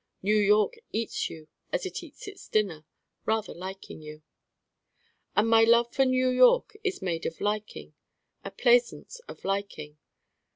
New 0.23 0.35
York 0.35 0.79
eats 0.91 1.29
you 1.29 1.47
as 1.71 1.85
it 1.85 2.01
eats 2.01 2.27
its 2.27 2.47
dinner, 2.47 2.87
rather 3.27 3.53
liking 3.53 4.01
you. 4.01 4.23
And 5.35 5.47
my 5.47 5.63
love 5.63 5.93
for 5.93 6.05
New 6.05 6.29
York 6.29 6.75
is 6.83 7.03
made 7.03 7.27
of 7.27 7.39
liking: 7.39 7.93
a 8.43 8.49
plaisance 8.49 9.19
of 9.27 9.45
liking. 9.45 9.99